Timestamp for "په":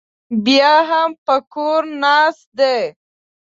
1.25-1.35